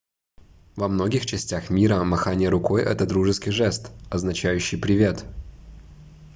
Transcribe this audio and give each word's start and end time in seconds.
во 0.77 0.87
многих 0.87 1.27
частях 1.27 1.69
мира 1.69 2.03
махание 2.03 2.49
рукой 2.49 2.81
это 2.81 3.05
дружеский 3.05 3.51
жест 3.51 3.91
означающий 4.09 4.79
привет 4.79 5.25